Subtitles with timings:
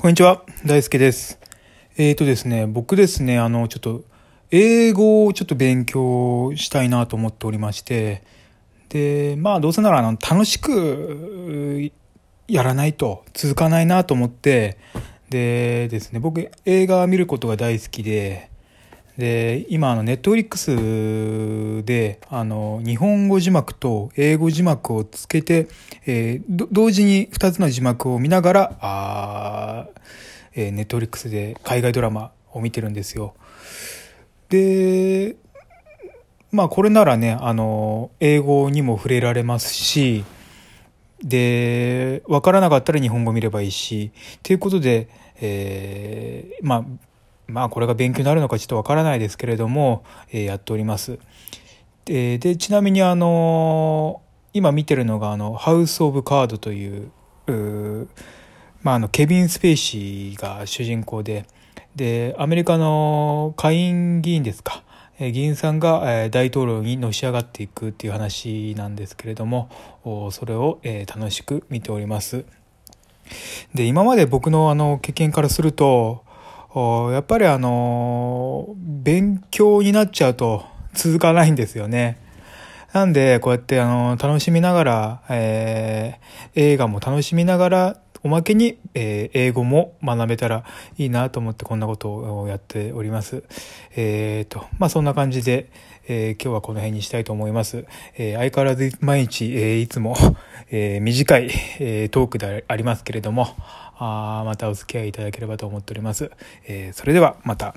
[0.00, 1.38] こんにちは、大輔です。
[1.98, 4.02] えーとですね、僕ですね、あの、ちょっと、
[4.50, 8.22] 英語をちょっと勉強したいなと思っておりまして、
[8.88, 11.92] で、まあ、どうせなら、あの、楽しく、
[12.48, 14.78] やらないと続かないなと思って、
[15.28, 18.49] でですね、僕、映画見ることが大好きで、
[19.20, 25.68] で、今、あの、ネットフリックスで、あの、日本語字幕と英語字幕をつけて、
[26.06, 29.86] えー同時に2つの字幕を見ながら、あ
[30.54, 33.34] えーネットフリックスで海外ドラマを見てるんですよ。
[34.48, 35.36] で、
[36.50, 40.24] まあ、これならね、あの、英語にも触れられますし、
[41.22, 44.12] で、わからなかったら日本語見ればいいし、
[44.42, 45.08] ということで、
[45.42, 46.84] えーまあ、
[47.50, 51.18] まあこれが勉強になるのかちょっとわからないですけれども、えーやっております。
[52.04, 57.10] ででちなみにあの今見てるのがあの「ハウス・オブ・カード」という
[58.82, 61.44] まあ、あのケビン・スペイシーが主人公で
[61.94, 64.82] でアメリカの下院議員ですか
[65.18, 69.68] 議員さんが大統領にのし上がっていくっていう話なんですけれども
[70.30, 72.44] それを楽しく見ております。
[73.74, 76.24] で今まで僕のあの経験からすると
[76.74, 82.18] やっぱりあの勉強になっちゃうと続かないんですよね。
[82.92, 90.64] なんでこうやってあの楽しみながら、えー映画も楽しみながらおまけに、えー英語も学べたら
[90.98, 93.44] いいなと思ってこんなことをやっております。
[93.96, 95.70] えーとまあそんな感じで、
[96.08, 97.84] えー今日はこの辺にしたいと思います。
[98.16, 100.16] え相変わらず毎日、えいつも、
[100.70, 103.56] え短い、えトークでありますけれども
[103.96, 106.30] あまたお付き合いいただければと思っております。
[106.66, 107.74] えそれではまた。